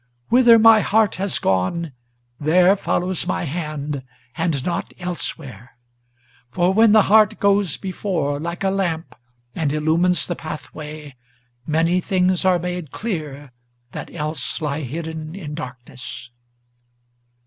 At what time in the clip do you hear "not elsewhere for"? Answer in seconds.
4.65-6.73